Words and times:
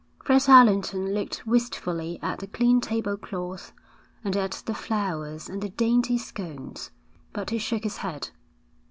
Fred 0.25 0.49
Allerton 0.49 1.13
looked 1.13 1.45
wistfully 1.45 2.17
at 2.23 2.39
the 2.39 2.47
clean 2.47 2.81
table 2.81 3.15
cloth, 3.17 3.71
and 4.23 4.35
at 4.35 4.63
the 4.65 4.73
flowers 4.73 5.47
and 5.47 5.61
the 5.61 5.69
dainty 5.69 6.17
scones; 6.17 6.89
but 7.33 7.51
he 7.51 7.59
shook 7.59 7.83
his 7.83 7.97
head. 7.97 8.31